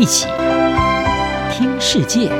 [0.00, 0.26] 一起
[1.52, 2.30] 听世界，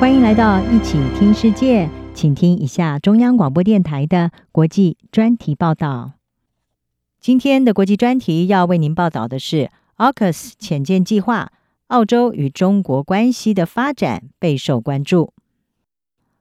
[0.00, 6.14] 欢迎来到一起听世界，请听一下中央广播电台的国际专题报道。
[7.20, 11.52] 今天的国际专题要为您报道的是 AUKUS 潜舰计划，
[11.86, 15.32] 澳洲与中国关系的发展备受关注。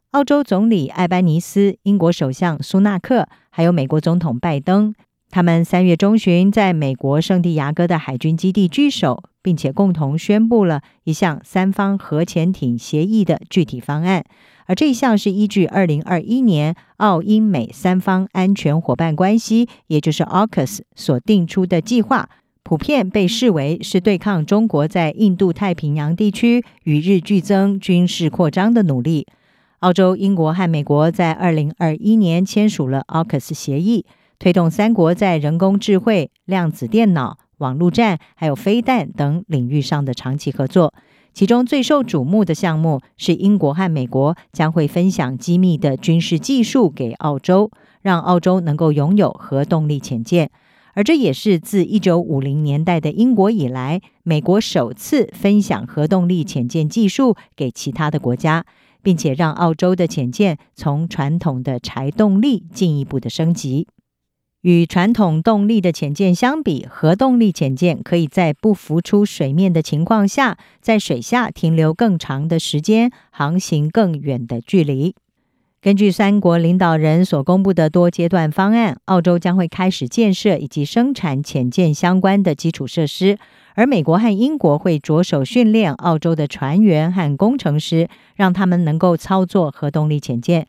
[0.09, 4.95] 澳洲总理艾班尼斯、英国首相苏纳克，还有美国总统拜登。
[5.29, 14.23] 他们三月中旬在美国圣地亚哥的海军基地聚首，并且共同宣布了一项三方核潜艇协议的具体方案。
[14.67, 22.29] 而这一项是依据二零二一年澳英美三方安全伙伴关系，也就是 AUKUS 所定出的计划，
[22.63, 29.27] 普遍被视为是对抗中国在印度太平洋地区与日俱增军事扩张的努力。
[29.79, 34.05] 澳洲、英国和美国在二零二一年签署了 AUKUS 协议。
[34.39, 40.93] 推动三国在人工智慧、量子电脑、网络战，还有飞弹等领域上的长期合作。
[41.33, 47.71] 其中最受瞩目的项目是英国和美国将会分享机密的军事技术给澳洲，
[48.01, 50.49] 让澳洲能够拥有核动力潜舰。
[50.93, 58.65] 而这也是自一九五零年代的英国以来，美国首次分享核动力潜舰技术给其他的国家，
[59.03, 63.87] 并且让澳洲的潜舰从传统的柴动力进一步的升级。
[64.67, 75.15] 与传统动力的潜舰相比，核动力潜舰可以在不浮出水面的情况下，在水下停留更长的时间，航行更远的距离。
[75.79, 83.37] 根据三国领导人所公布的多阶段方案，澳洲将会开始建设以及生产潜舰相关的基础设施，
[83.75, 90.67] 而美国和英国会着手训练澳洲的船员和工程师，让他们能够操作核动力潜舰。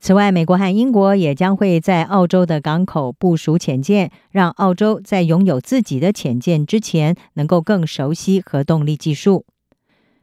[0.00, 9.44] 此外，美国和英国也将会在澳洲的港口部署潜舰，让澳洲在拥有自己的潜舰之前，能够更熟悉核动力技术。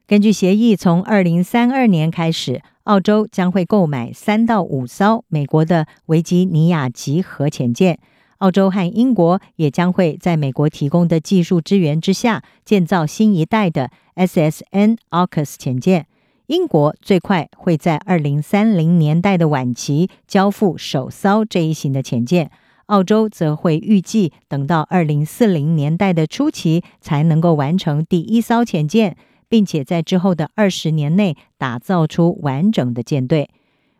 [0.08, 8.00] 根据协议，从二零三二年开始，澳洲将会购买三到五艘美国的维吉尼亚级核潜舰。
[8.40, 16.07] 澳洲和英国也将会在美国提供的技术支援之下，建造新一代的 SSN AUKUS 潜舰。
[16.47, 22.50] 英国最快会在二零三零年代的晚期交付首艘这一型的潜舰，
[22.85, 29.18] 澳洲则会预计等到二零四零年代的初期才能够完成第一艘潜舰，
[29.50, 33.50] 并且在之后的二十年内打造出完整的舰队。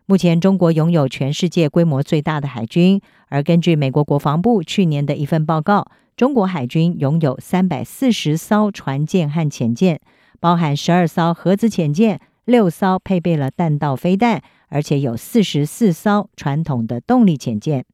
[0.06, 2.98] 目前，中国拥有全世界规模最大的海军，
[3.28, 5.86] 而根据美国国防部去年的一份报告，
[6.16, 10.00] 中国海军拥有三百四十艘船舰和潜舰，
[10.40, 12.18] 包含十二艘核子潜舰。
[12.48, 17.84] 六艘配备了弹道飞弹，而且有四十四艘传统的动力潜舰。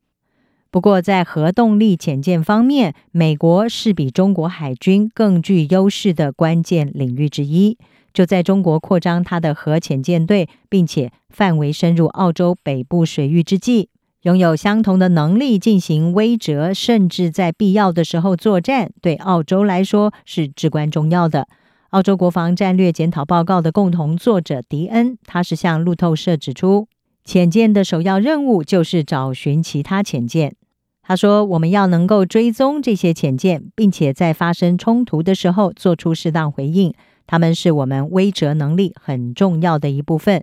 [0.70, 7.76] 不过，在核动力潜舰方面，美国是比中国海军更具优势的关键领域之一。
[8.12, 13.88] 就在中国扩张它的核潜舰队，并且范围深入澳洲北部水域之际，
[14.22, 21.48] 拥有相同的能力进行威慑，甚至在必要的时候作战，对澳洲来说是至关重要的。
[21.94, 26.88] 澳洲国防战略检讨报告的共同作者迪恩，他是向路透社指出，
[27.24, 30.56] 潜舰的首要任务就是找寻其他潜舰。
[31.04, 36.92] 他说：“我们要能够追踪这些潜舰，并且在发生冲突的时候做出适当回应。
[37.28, 40.42] 他们是我们威慑能力很重要的一部分。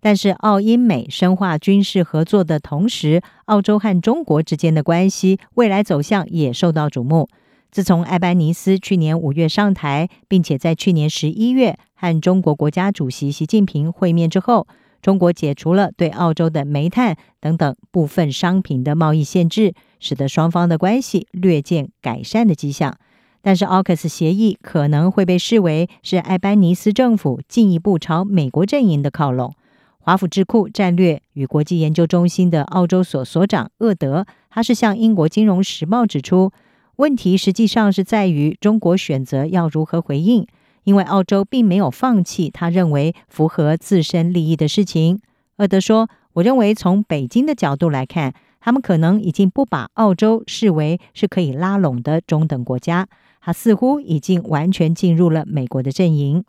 [0.00, 7.28] 但是，澳英美深化军事合作的同时，澳洲和中国之间的关系未来走向也受到瞩目。”
[7.70, 14.66] 自从艾班尼斯去年五月上台，并且在去年十一月和中国国家主席习近平会面之后，
[15.02, 22.98] 中国解除了对澳洲的煤炭等等部分商品的贸易限制，使得双方的关系略见改善的迹象。
[23.42, 29.54] 但是，AUKUS 协议可能会被视为是艾班尼斯政府进一步朝美国阵营的靠拢。
[29.98, 36.50] 华府智库战略与国际研究中心的澳洲所所长厄德，他是向英国金融时报指出。
[36.98, 40.44] 问题实际上是在于中国选择要如何回应，
[40.82, 45.20] 因为澳洲并没有放弃他认为符合自身利益的事情。
[45.58, 53.06] 厄德说：“我认为从北京的角度来看，他们可能已经不把澳洲视为是可以拉拢的中等国家，
[53.40, 56.44] 他似乎已经完全进入了美国的阵营。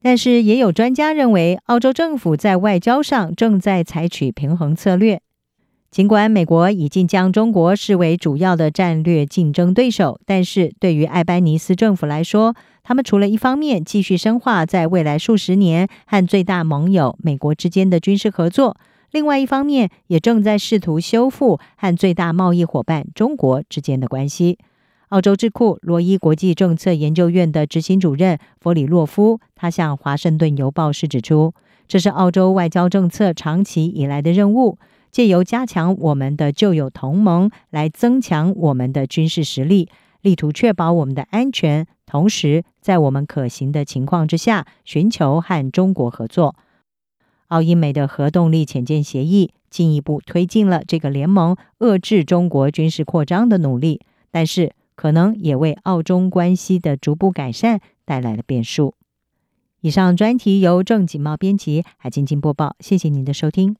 [0.00, 5.20] 但是也有专家认为，澳洲政府在外交上正在采取平衡策略。”
[5.94, 18.76] 尽管美国已经将中国视为主要的战略竞争对手，但是对于艾班尼斯政府来说，他们除了一方面继续深化在未来数十年和最大盟友美国之间的军事合作，
[19.12, 24.58] 另外一方面也正在试图修复和最大贸易伙伴中国之间的关系。
[25.10, 31.54] 澳洲智库罗伊国际政策研究院的执行主任弗里洛夫，他向《华盛顿邮报》是指出，
[31.86, 34.76] 这是澳洲外交政策长期以来的任务，
[35.14, 39.88] 借由加强我们的旧有同盟，来增强我们的军事实力，
[40.22, 46.56] 力图确保我们的安全，同时在我们可行的情况之下，寻求和中国合作。
[47.46, 54.00] 澳英美的核动力潜舰协议进一步推进了这个联盟遏制中国军事扩张的努力，
[54.32, 58.94] 但是，可能也为澳中关系的逐步改善带来了变数。
[59.80, 62.74] 以上专题由郑锦茂编辑，海静静播报。
[62.80, 63.76] 谢谢您的收听。